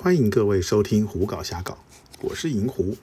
[0.00, 1.74] 欢迎各位收听《胡搞瞎搞》，
[2.20, 2.96] 我是银狐。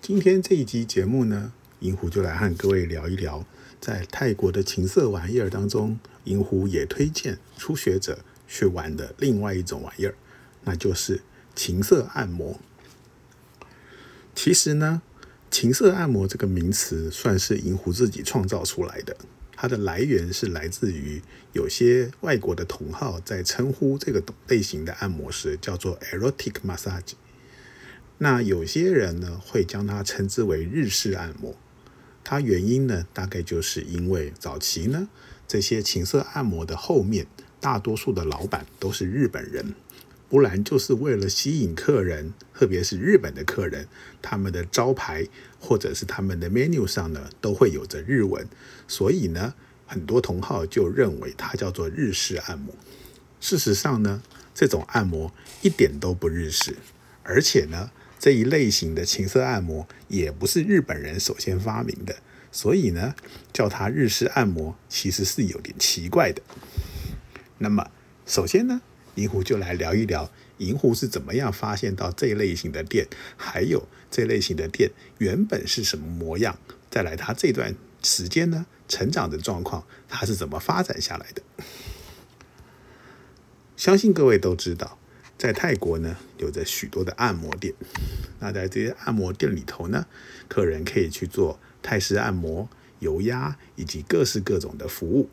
[0.00, 3.44] 今天这一集节目呢，银狐就来和各位聊一聊，
[3.80, 10.14] 在泰国的情色玩意儿当中，银狐也推荐初学者去玩的另外一种玩意儿，
[10.62, 11.22] 那就是
[11.56, 12.60] 情色按摩。
[14.32, 15.02] 其实呢，
[15.50, 19.16] 情色按摩这个名词算是银狐自己创造出来的。
[19.56, 27.14] 它的来源是来自于有些外国的同好在称呼这个类型的按摩时叫做 erotic massage，
[28.18, 31.56] 那有些人呢会将它称之为日式按摩。
[32.22, 35.08] 它原因呢大概就是因为早期呢
[35.48, 37.26] 这些情色按摩的后面
[37.60, 39.74] 大多数的老板都是日本人。
[40.28, 43.86] 不然就是为了吸引客人，特别是日本的客人，
[44.20, 45.24] 他们的招牌
[45.60, 48.44] 或者是他们的 menu 上呢，都会有着日文，
[48.88, 49.54] 所以呢，
[49.86, 52.74] 很多同好就认为它叫做日式按摩。
[53.40, 54.20] 事实上呢，
[54.52, 56.74] 这种按摩一点都不日式，
[57.22, 62.16] 而且呢，这一类型的情色按摩也不是日本人首先发明的，
[62.50, 63.14] 所以呢，
[63.52, 66.42] 叫它日式按摩其实是有点奇怪的。
[67.58, 67.88] 那么，
[68.26, 68.82] 首先呢。
[69.16, 76.58] 银狐就来聊一聊，银狐是怎么样发现到这类型的店，还有这类型的店原本是什么模样，
[76.90, 81.42] 再来它这段时间呢成长的状况，它是怎么发展下来的？
[83.74, 84.98] 相信各位都知道，
[85.38, 87.72] 在泰国呢有着许多的按摩店，
[88.40, 90.06] 那在这些按摩店里头呢，
[90.46, 95.30] 客人可以去做泰式按摩、油压以及各式各种的服务。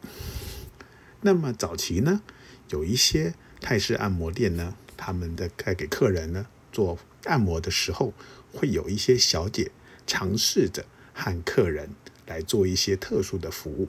[1.19, 2.21] 那么早期呢，
[2.69, 3.33] 有一些。
[3.63, 8.13] 泰式按摩店呢，他们的在给客人呢做按摩的时候，
[8.51, 9.71] 会有一些小姐
[10.05, 11.91] 尝试着和客人
[12.27, 13.87] 来做一些特殊的服务，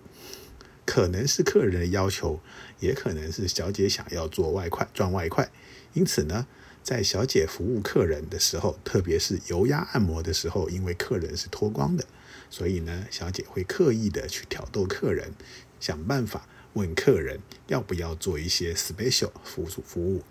[0.87, 2.41] 可能是客人的要求，
[2.79, 5.51] 也可能是小姐想要做外快赚外快。
[5.93, 6.47] 因此呢，
[6.85, 12.07] 在小姐服务客人的时候，特别是油压按摩的时候，因为客人是脱光的，
[12.49, 15.33] 所以呢，小姐会刻意的去挑逗客人，
[15.81, 16.47] 想办法。
[16.75, 20.23] 问客人要不要做一些 special 服务服务？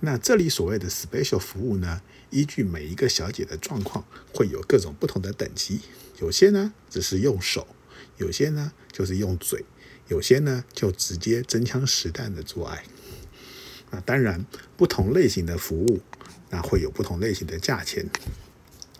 [0.00, 5.80] 那这里所谓的 special 服务呢，依据每一个小姐的状况，会有各种不同的等级。
[6.20, 7.66] 有些呢只是用手，
[8.18, 9.64] 有些呢就是用嘴，
[10.08, 12.84] 有些呢就直接真枪实弹的做爱。
[13.90, 14.44] 那当然，
[14.76, 16.00] 不同类型的服务，
[16.50, 18.06] 那会有不同类型的价钱。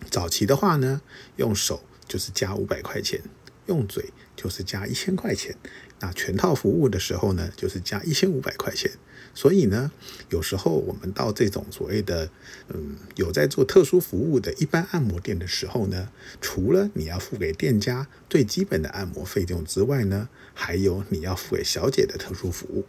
[0.09, 1.01] 早期的话呢，
[1.35, 3.21] 用手就是加五百块钱，
[3.67, 5.55] 用嘴就是加一千块钱。
[5.99, 8.91] 那全套服务的时候呢，就是加一千五百块钱。
[9.33, 9.91] 所以呢，
[10.29, 12.29] 有时候我们到这种所谓的
[12.69, 16.09] 嗯有在做特殊服务的一般按摩店的时候呢，
[16.41, 22.85] 除了你要付给店家最基本的按摩费用之外呢，还有你要付给小姐的特殊服务。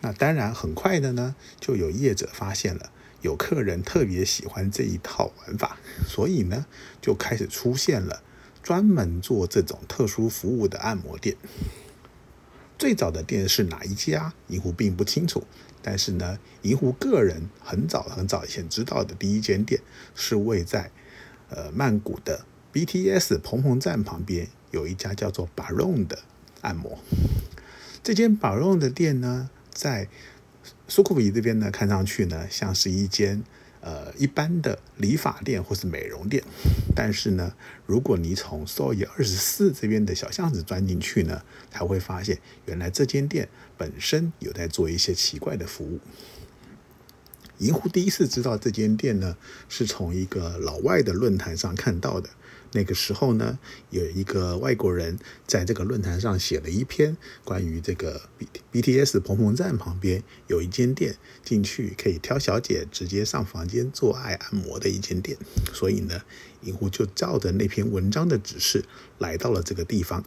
[0.00, 2.90] 那当然，很快的呢，就有业者发现了
[3.20, 6.64] 有客人特别喜欢这一套玩法，所以呢，
[7.02, 8.22] 就开始出现了。
[8.66, 11.36] 专门做这种特殊服务的按摩店，
[12.76, 14.34] 最早的店是哪一家？
[14.48, 15.44] 银狐并不清楚。
[15.80, 19.80] 但是呢，银狐个人很早很早以前知道的第一间店
[20.16, 20.90] 是位在
[21.48, 26.18] 呃曼谷的 BTS 蓬蓬站旁边有一家叫做 Baron 的
[26.62, 26.98] 按摩。
[28.02, 30.08] 这间 Baron 的店呢，在
[30.88, 33.44] 苏库比这边呢，看上去呢像是一间。
[33.86, 36.42] 呃，一般的理发店或是美容店，
[36.92, 37.54] 但是呢，
[37.86, 43.48] 如果你从 s o y 二十四这边的小巷子钻进去呢，才会发现原来这间店
[43.78, 46.00] 本身有在做一些奇怪的服务。
[47.58, 49.36] 银狐第一次知道这间店呢，
[49.68, 52.28] 是从一个老外的论坛上看到的。
[52.76, 65.38] 那个时候呢，有一个外国人在这个论坛上写了一篇关于这个 B B T S 蓬蓬站旁边有一间店，进去可以挑小姐直接上房间做爱按摩的一间店。
[65.72, 66.20] 所以呢，
[66.60, 68.84] 银狐就照着那篇文章的指示
[69.16, 70.22] 来到了这个地方。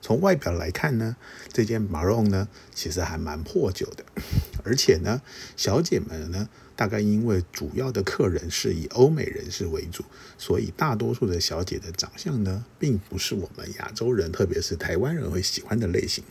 [0.00, 1.16] 从外表来看呢，
[1.52, 4.04] 这间 Maroon 呢其实还蛮破旧的，
[4.64, 5.20] 而且呢，
[5.56, 10.04] 小姐们呢大概因为主要的客人是以欧美人士为主，
[10.38, 16.22] 所以大多数的小姐的长相呢，并不是我们亚洲人，特别是台湾人会喜欢的类型。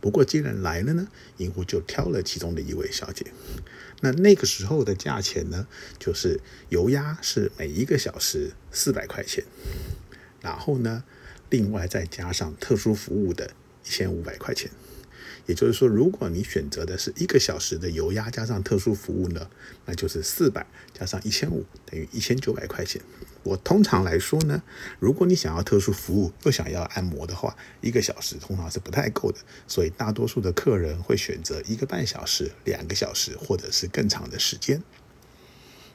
[0.00, 3.26] 不过既然来了呢，银狐就挑了其中的一位小姐。
[4.00, 5.66] 那那个时候的价钱呢，
[5.98, 9.44] 就是油压是每一个小时四百块钱，
[10.40, 11.02] 然后呢。
[11.50, 13.50] 另外再加上特殊服务的
[13.84, 14.70] 一千五百块钱，
[15.46, 19.48] 也就是说，如果你选择的是一个小时的油压加上特殊服务呢，
[19.86, 23.00] 那就是四百加上一千五等于一千九百块钱。
[23.44, 24.62] 我通常来说呢，
[24.98, 34.82] 如果你想要特殊服务又想要按摩的话，一个小时通常是不太够的，所以大多数的客人会选择一个半小时、两个小时或者是更长的时间。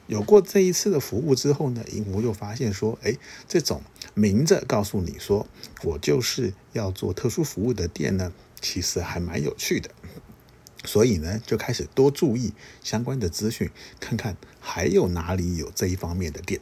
[0.06, 3.16] 有过这一次的服务之后呢，银狐就发现说，哎，
[3.48, 5.46] 这种明着告诉你说
[5.82, 9.90] 我就是要做特殊服务的店呢，其实还蛮有趣的。
[10.84, 12.52] 所以呢，就开始多注意
[12.82, 16.60] 相关的资讯，看看还有哪里有这一方面的店。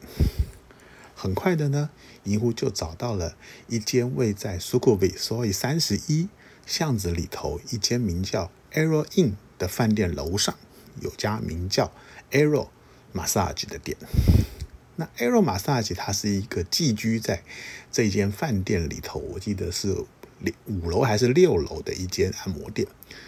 [1.13, 1.89] 很快的呢，
[2.23, 3.35] 银狐就找到了
[3.67, 6.29] 一间位在苏库比所以三十一
[6.65, 10.55] 巷子里头一间名叫 Arrow Inn 的饭店楼上
[11.01, 11.91] 有家名叫
[12.31, 12.69] Arrow。
[13.13, 13.95] Massage 的店，
[14.95, 17.43] 那 Arrow Massage 它是一个寄居在
[17.91, 19.95] 这间饭店里头，我记得是
[20.65, 22.87] 五楼还是六楼的一间按摩店。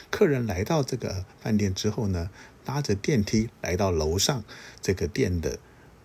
[0.09, 2.29] 客人来到这个饭店之后呢，
[2.63, 4.43] 搭着电梯来到楼上
[4.81, 5.59] 这个店的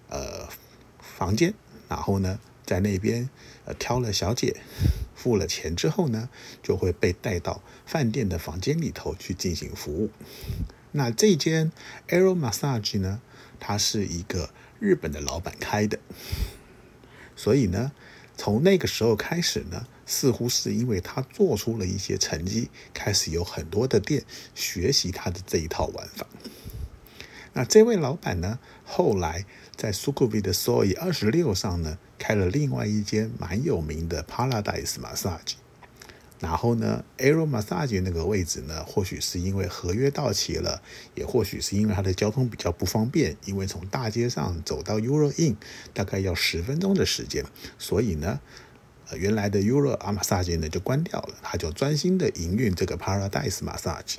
[0.09, 0.49] 呃
[1.01, 1.55] 房间，
[1.89, 3.29] 然后呢在那边
[3.65, 4.57] 呃挑了小姐，
[5.15, 6.29] 付了钱之后呢，
[6.63, 10.11] 就会被带到饭店的房间里头去进行服务。
[10.93, 11.73] 那这间
[12.09, 13.21] Arrow Massage 呢？
[13.61, 16.01] 他是一个日本的老板开的，
[17.37, 17.93] 所以呢，
[18.37, 24.25] 从那个时候开始呢，似乎是因为他做出了一些成绩，开始有很多的店
[24.55, 26.27] 学习他的这一套玩法。
[27.53, 29.45] 那这位老板呢，后来
[29.77, 35.60] 在苏库比的 Soy 二十六上呢，开了另外一间蛮有名的 Paradise Massage。
[36.41, 40.81] 然后呢，Aero Massage 那个位置呢，或许是因为合约到期了，
[41.15, 45.57] 也或许是因为它的交通比较不方便，因为从大街上走到 Euro Inn
[45.93, 47.45] 大概要十分钟的时间，
[47.79, 48.41] 所以呢，
[49.15, 54.17] 原来的 Euro Massage 呢就关掉了，他就专心的营运这个 Paradise Massage。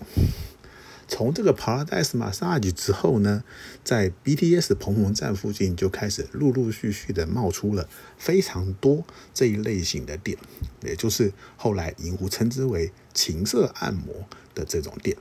[1.14, 3.44] 从这个 Paradise Massage 之后呢，
[3.84, 9.04] 在 BTS 蓬蓬站附近就开始陆陆续续的冒出了非常多
[9.34, 10.38] 这一类型的店，
[10.86, 14.26] 也就是后来银狐称之为情色按摩
[14.56, 15.18] 的这种店。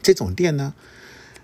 [0.00, 0.74] 这种店呢，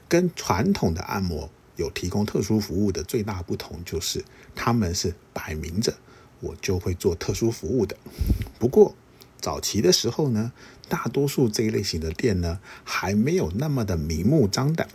[0.09, 4.25] 跟传统的按摩有提供特殊服务的最大不同就是，
[4.55, 5.99] 他们是摆明着
[6.41, 7.99] 我就会做特殊服务的。
[8.59, 8.97] 不过
[9.39, 10.53] 早期的时候呢。
[10.89, 14.89] 大多数这一类型的店呢，还没有那么的明目张胆，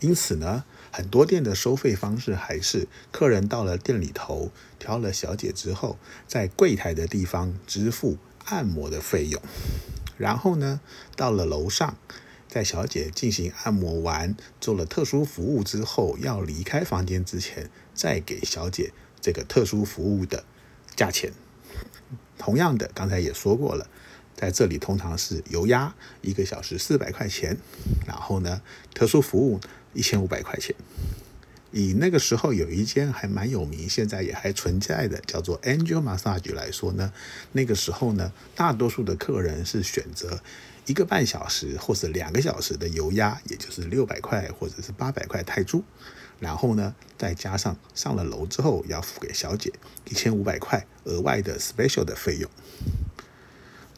[0.00, 9.40] 因此呢，很多店的收费方式还是客人到了店里头挑了小姐之后，在柜台的地方支付按摩的费用，
[10.18, 10.80] 然后呢，
[11.14, 11.96] 到了楼上，
[12.48, 20.44] 在小姐进行按摩完做了特殊服务之后，要离开房间之前，再给小姐这个特殊服务的
[20.96, 21.32] 价钱。
[22.36, 23.86] 同样的，刚才也说过了。
[24.40, 27.54] 在这里通常是油压一个小时四百块钱，
[28.06, 28.62] 然后呢，
[28.94, 29.60] 特殊服务
[29.92, 30.74] 一千五百块钱。
[31.72, 37.12] 以那个时候有一间还蛮有名，现在也还存在的，叫做 Angel Massage 来说呢，
[37.52, 40.40] 那个时候呢，大多数的客人是选择
[40.86, 45.82] 一个半小时或者两个小时的油压，也就是六百块或者是八百块泰铢，
[46.38, 49.70] 然后呢，再加上上了楼之后要付给小姐
[50.06, 52.50] 一千五百块额外的 special 的费用。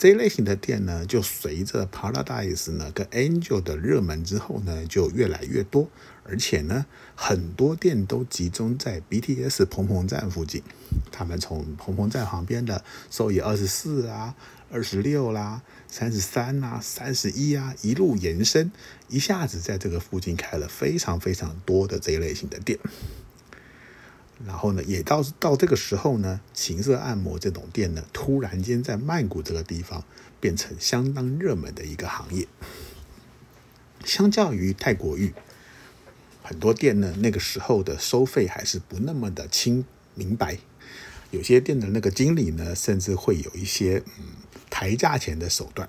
[0.02, 5.88] 这一类型的店呢，就随着 Paradise 呢跟 Angel 的热门之后呢，就越来越多，
[6.24, 10.60] 而且呢，很多店都集中在 BTS 蓬蓬站附近。
[11.12, 12.82] 他们从蓬蓬站旁边的
[13.12, 14.34] 收益二十四啊、
[14.72, 18.72] 二十六啦、三十三啊、三十一啊，一路延伸，
[19.06, 22.76] 一下子在这个附近开了非常非常多的这一类型的店。
[24.44, 30.04] 然后呢，也到到这个时候呢，情色按摩这种店呢，突然间在曼谷这个地方
[30.40, 32.48] 变成相当热门的一个行业。
[34.04, 35.32] 相较于泰国浴，
[36.42, 39.84] 很多店呢那个时候的收费还是不那么的清
[40.14, 40.58] 明白，
[41.30, 44.24] 有些店的那个经理呢，甚至会有一些嗯
[44.68, 45.88] 抬价钱的手段。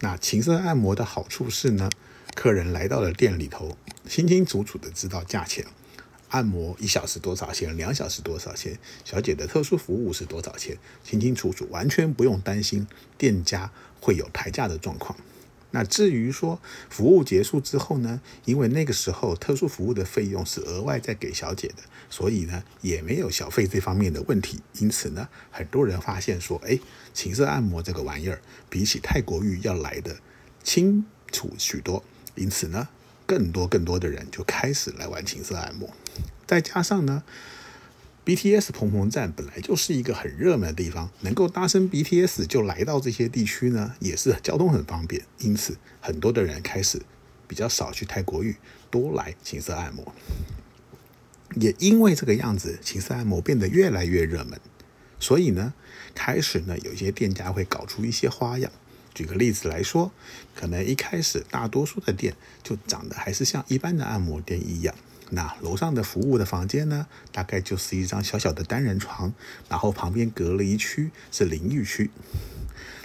[0.00, 1.90] 那情色按摩的好处是呢，
[2.34, 3.76] 客人来到了店里头，
[4.08, 5.66] 清清楚楚的知道价钱。
[6.30, 7.76] 按摩一小时多少钱？
[7.76, 8.78] 两小时多少钱？
[9.04, 10.76] 小姐的特殊服务是多少钱？
[11.04, 12.86] 清清楚楚，完全不用担心
[13.18, 13.70] 店家
[14.00, 15.16] 会有抬价的状况。
[15.72, 18.20] 那至于说服务结束之后呢？
[18.44, 24.60] 因为那个时候特殊服务的费用是额外再给小姐的，所以呢也没有小费这方面的问题。
[24.78, 26.78] 因此呢，很多人发现说，哎，
[27.12, 30.16] 情色按摩这个玩意儿比起泰国浴要来的
[30.62, 32.02] 清楚许多。
[32.36, 32.88] 因此呢。
[33.26, 35.88] 更多更多的人就开始来玩情色按摩，
[36.50, 37.22] 再加上呢
[38.24, 45.22] BTS 蓬蓬站本来就是一个很热门的地方，能够搭乘 BTS 就来到这些地区呢，也是交通很方便。
[45.38, 47.02] 因此，很多的人开始
[47.46, 48.56] 比较少去泰国浴，
[48.90, 50.12] 多来情色按摩。
[51.54, 54.60] 也因为这个样子，情色按摩变得越来越热门，
[55.20, 55.72] 所以呢，
[56.16, 58.72] 开始呢，有一些店家会搞出一些花样。
[59.14, 60.10] 举个例子来说，
[60.56, 64.92] 可能一开始大多数的店就长得还是像一般的按摩店一样。
[65.30, 69.32] 那楼上的服务的房间呢，大概就是一张小小的单人床，
[69.68, 72.10] 然后旁边隔了一区是淋浴区。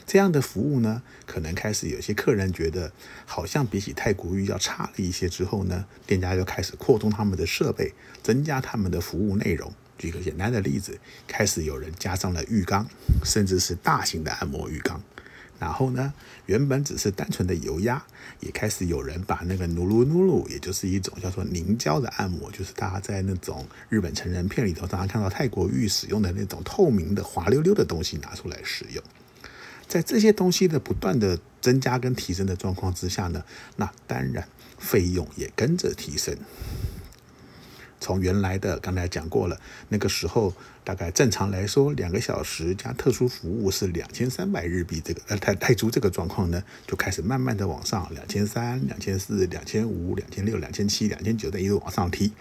[0.07, 2.91] 这样的服务呢，可能开始有些客人觉得
[3.25, 5.27] 好像比起泰国浴要差了一些。
[5.27, 9.73] 之后呢，店家就开始扩充他们的设备，增加他们的服务内容。
[9.97, 12.87] 举个简单的例子，开始有人加上了浴缸，
[13.23, 15.01] 甚至是大型的按摩浴缸。
[15.59, 16.13] 然后呢，
[16.45, 18.03] 原本只是单纯的油压，
[18.39, 29.03] 也开始有人把那个努噜努噜，也就是一种叫做凝胶的按摩，就是大家在那种日本成人片里头，常常看到泰国浴使用的那种透明的滑溜溜的东西拿出来使用。
[29.87, 33.43] 在这些东西的不断的增加跟提升的状况之下呢，
[33.77, 34.47] 那当然
[34.77, 36.35] 费用也跟着提升。
[38.05, 39.59] 从原来的刚才讲过了，
[39.89, 52.31] 那个时候大概正常来说，两个小时加特殊服务是两千三百日币，这个呃泰泰铢这个状况呢，就开始慢慢的往上，两千三、两千四、两千五、两千六、两千七、两千九的一路往上提。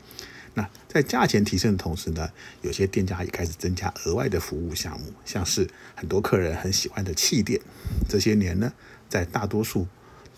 [0.52, 2.28] 那在价钱提升的同时呢，
[2.60, 7.58] 有些店家也开始增加额外的服务项目，像是很多客人很喜欢的气垫。
[8.06, 8.70] 这些年呢，
[9.08, 9.88] 在大多数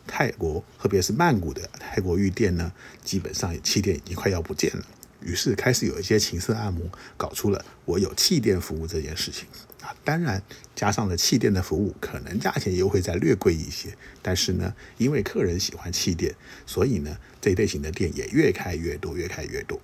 [0.07, 4.87] 泰国，特别是曼谷的泰国浴店呢，基本上气垫已经快要不见了。
[5.21, 9.47] 于是开始有一些情色按摩搞出了我有气垫服务这件事情
[9.83, 10.43] 啊，当然
[10.75, 13.97] 加上了气垫的服务，可能价钱又会再略贵一些。
[14.21, 16.35] 但是呢，因为客人喜欢气垫，
[16.67, 19.81] 所以呢这一类型的店也越开越多，越开越多。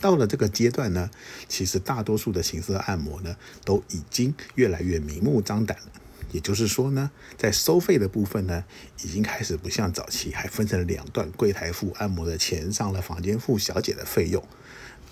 [0.00, 1.10] 到了这个阶段呢，
[1.48, 5.86] 其实大多数的情色按摩呢都已经越来越明目张胆了。
[6.34, 8.64] 也就是说呢，在收费的部分呢，
[9.04, 14.42] 已经开始不像早期还分成两段，柜台付按摩的钱，上了房间付小姐的费用。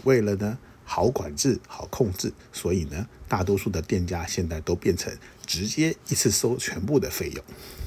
[0.03, 7.45] 为了呢好管制、好控制，所以呢，大多数的店家现在都变成直接一次收全部的费用。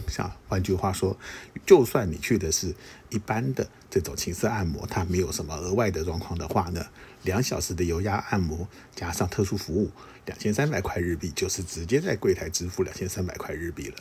[0.08, 1.18] 像换句话说，
[1.66, 2.74] 就算你去的是
[3.10, 6.86] 一般的这种情色按摩，它没有什么额外的状况的话呢，
[7.24, 9.92] 两小时的油压按摩加上特殊服务。
[10.26, 13.96] 两千三百块日币就是直接在柜台支付两千三百块日币了。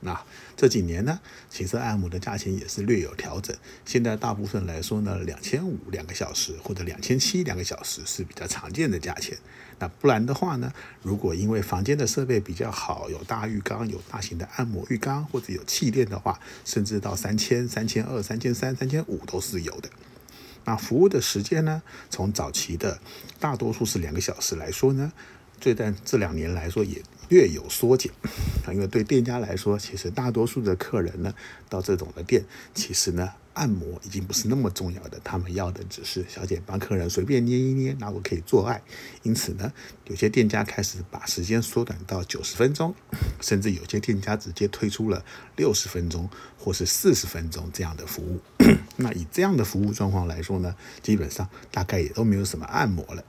[0.00, 0.22] 那
[0.56, 1.18] 这几年呢，
[1.50, 3.56] 情色按摩的价钱也是略有调整。
[3.86, 9.36] 现在大部分来说呢，两千五两个小时或者两千七两个小时是比较常见的价钱。
[9.80, 10.72] 那不然的话呢，
[11.02, 19.88] 如果因为房间的设备比较好，有大浴缸、有大型的按摩浴缸或者有气垫的话，甚至到三千、三千二、三千三、三千五都是有的。
[20.66, 21.82] 那服务的时间呢？
[22.10, 23.00] 从早期的
[23.40, 25.10] 大多数是两个小时来说呢，
[25.60, 28.10] 这段这两年来说也略有缩减。
[28.66, 31.34] 啊因为对店家来说，其实大多数的客人呢，
[31.68, 33.30] 到这种的店，其实呢。
[33.52, 38.80] 按摩已经不是那么重要的，他们要的只是小姐帮客人随便捏一捏，那我可以做爱。
[39.24, 39.70] 因此呢，
[40.06, 42.94] 有些店家开始把时间缩短到九十分钟，
[43.40, 45.22] 甚至有些店家直接推出了
[45.56, 48.40] 六十分钟或是四十分钟这样的服务。
[48.96, 53.22] 那以这样的服务状况来说呢，基本上大概也都没有什么按摩了。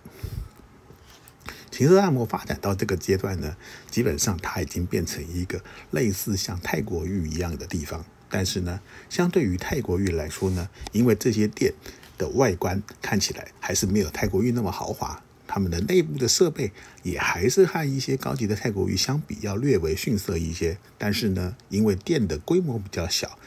[1.82, 3.58] 情色按摩发展到这个阶段呢，
[3.90, 5.60] 基本上它已经变成一个
[5.90, 8.06] 类似像泰国浴一样的地方。
[8.30, 11.74] 但是呢，相对于泰国浴来说呢，因为这些店
[12.20, 16.72] 的外观看起来还是没有泰国浴那么豪华，他们的内部的设备
[17.02, 20.78] 也还是和一些高级的泰国浴相比要略微逊色一些。
[21.00, 23.40] 但是呢，因为店的规模比较小。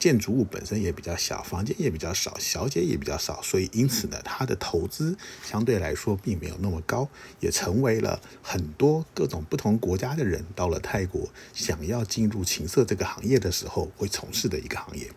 [0.00, 7.06] 建筑物本身也比较小，房间也比较少，小姐也比较少，所以因此呢，它的投资相对来说并没有那么高，
[7.38, 15.10] 也成为了很多各种不同国家的人到了泰国想要进入情色这个行业的时候会从事的一个行业。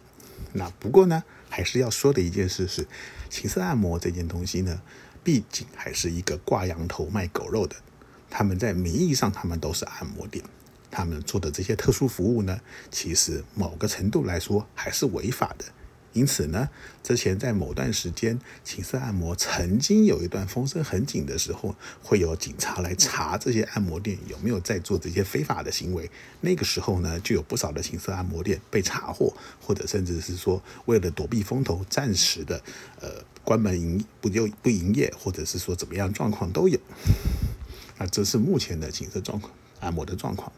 [0.52, 2.86] 那不过呢，还是要说的一件事是，
[3.30, 4.82] 情色按摩这件东西呢，
[5.24, 7.78] 毕竟还是一个挂羊头卖狗肉的，
[8.30, 10.44] 他们在名义上他们都是按摩店。
[10.94, 15.66] 他们做的这些特殊服务呢，其实某个程度来说还是违法的。
[16.14, 16.70] 因此呢，
[17.02, 26.08] 之前在某段时间，情色按摩曾经有一段风声很紧的时候，会有警察来查这些按摩店有没有在做这些非法的行为。
[26.42, 32.62] 那个时候呢，就有不少的情色按摩店被查获，或者甚至是说为了躲避风头，暂时的
[33.02, 33.10] 呃
[33.44, 36.80] 关门营不就不营业，或者是说怎么样状况都有。
[37.98, 40.54] 那这是目前的情色状况按摩的状况。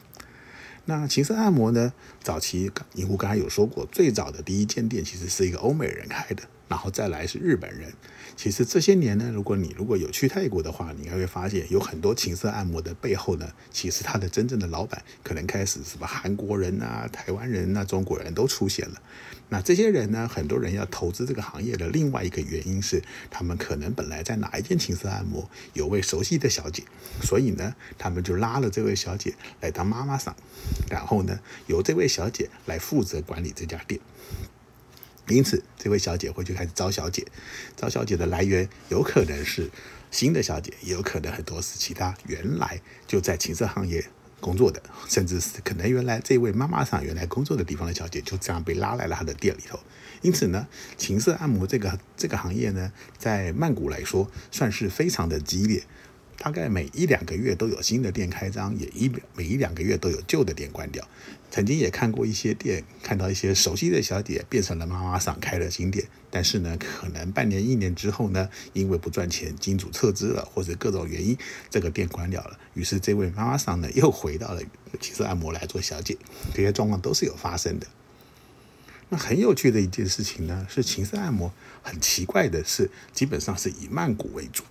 [0.86, 1.94] 那情色按摩呢？
[2.22, 6.44] 早期银狐刚才有说过，最早的第一间店其实是一个欧美人开的。
[6.68, 7.94] 然后再来是日本人。
[8.36, 19.02] 其实这些年呢，如果你如果有去泰国的话，你还会发现有很多情色按摩的背后呢，其实它的真正的老板可能开始什么韩国人啊、台湾人啊、中国人都出现了。
[19.48, 26.84] 那这些人呢，很多人要投资这个行业的另外一个原因是，他们可能本来在哪一间情色按摩有位熟悉的小姐，
[27.22, 30.36] 所以呢，他们就拉了这位小姐来当妈妈桑，
[30.90, 34.02] 然后呢，由这位小姐来负责管理这家店。
[35.28, 37.26] 因此，这位小姐会去开始招小姐，
[37.76, 39.70] 招小姐的来源有可能是
[40.12, 44.06] 新的小姐，也有可能很多是其他原来就在情色行业
[44.40, 49.80] 工作的，甚至是可能原来这位妈妈桑原来工作的地方的小姐，就这样被拉来了她的店里头。
[50.22, 50.68] 因此呢，
[50.98, 55.84] 情色按摩这个这个行业呢，在曼谷来说算是非常的激烈。
[56.38, 61.08] 大概每一两个月都有新的店开张，也一每一两个月都有旧的店关掉。
[61.50, 71.38] 曾经也看过一些店，看到一些熟悉的小姐变成了妈妈桑开了新店，但是呢，可能半年一年之后呢，因为不赚钱，金主撤资了，或者各种原因，
[71.70, 72.60] 这个店关掉了。
[72.74, 74.62] 于是这位妈妈桑呢，又回到了
[75.00, 76.18] 情色按摩来做小姐。
[76.54, 77.88] 这些状况都是有发生的。
[79.08, 84.64] 那很有趣的一件事情呢，是情色按摩很奇怪的是，基本上是以曼谷为主。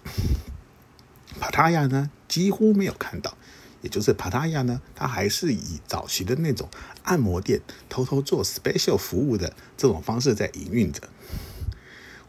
[1.41, 3.37] 帕塔亚呢几乎没有看到，
[3.83, 6.69] 也就是帕塔亚呢，它还是以早期的那种
[7.03, 11.03] 按摩店偷偷做 special 服务的这种方式在营运着。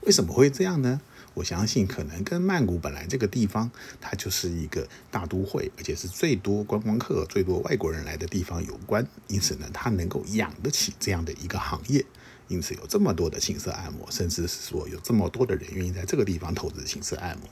[0.02, 1.02] 为什么会这样呢？
[1.34, 3.70] 我相信可能跟曼谷本来这个地方
[4.00, 9.06] 它就是一个大都会，而且是最多观光客、最多外国人来的地方有关。
[9.28, 12.06] 因此呢，它能够养得起这样的一个行业，
[12.48, 17.50] 因此有这么多的情色按摩，甚至是说有这么多的人愿意在这个地方投资情色按摩。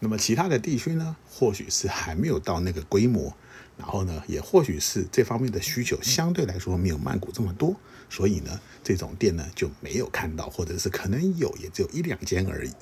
[0.00, 3.34] 那么其他的地区呢，或许是还没有到那个规模，
[3.76, 7.76] 然后呢，也或许是这方面的需求相对来说没有曼谷这么多，
[8.08, 12.72] 所以呢，这种店呢就没有看到，或者是可能有，也只有一两间而已。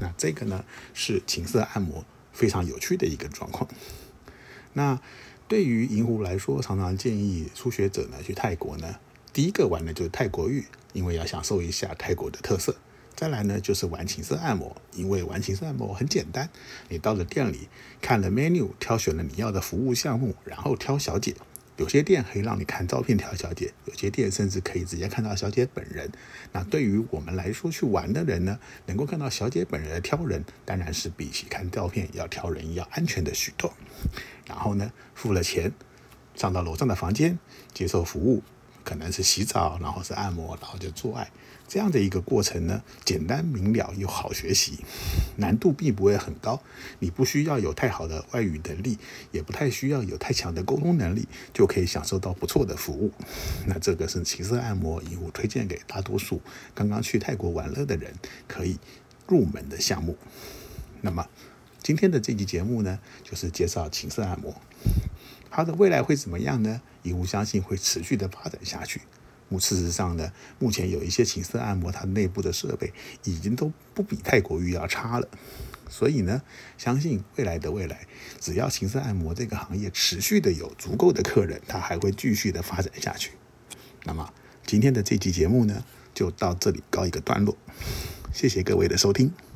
[0.00, 0.64] 那这个呢
[0.94, 3.68] 是情色按摩非常有趣的一个状况。
[4.72, 4.98] 那
[5.46, 8.96] 对于银狐来说，常常建议初学者呢去泰国呢，
[9.34, 10.64] 第一个玩的就是泰国浴，
[10.94, 12.76] 因为要享受一下泰国的特色。
[13.14, 16.48] 再来呢，就是玩情色按摩，因为玩情色按摩很简单，
[16.88, 17.68] 你到了店里
[18.00, 21.36] 看了 menu，挑选了你要的服务项目，然后挑小姐。
[21.78, 26.10] 有些店可以让你看照片挑小姐，有些店甚至可以直接看到小姐本人。
[26.52, 33.72] 那对于我们来说去玩的人呢，能够看到小姐本人的挑人，当然是比起看照片要挑人要安全的许多。
[34.46, 35.72] 然后呢，付了钱，
[36.34, 37.38] 上到楼上的房间
[37.72, 38.42] 接受服务，
[38.84, 41.30] 可能是洗澡，然后是按摩，然后就做爱。
[41.72, 44.80] 这样的一个过程呢，简单明了又好学习，
[45.36, 46.62] 难度并不会很高。
[46.98, 48.98] 你不需要有太好的外语能力，
[49.30, 53.10] 也不太需要有太强的沟通能力，就可以享受到不错的服务。
[53.64, 56.42] 那这个是情色按摩，以我推荐给大多数
[56.74, 58.12] 刚刚去泰国玩乐的人
[58.46, 58.78] 可以
[59.26, 60.18] 入门的项目。
[61.00, 61.26] 那么
[61.82, 64.54] 今天的这期节目呢，就是介绍情色按摩，
[65.50, 66.82] 它的未来会怎么样呢？
[67.16, 69.00] 我相信会持续的发展下去。
[69.58, 72.92] 事实上呢，目前有一些情色按摩，它内部的设备
[73.24, 75.28] 已经都不比泰国浴要差了。
[75.88, 76.42] 所以呢，
[76.78, 78.06] 相信未来的未来，
[78.40, 83.32] 只要情色按摩这个行业持续的有足够的客人，它还会继续的发展下去。
[84.04, 84.32] 那么
[84.64, 85.84] 今天的这期节目呢，
[86.14, 87.56] 就到这里告一个段落。
[88.32, 89.51] 谢谢各位的收听。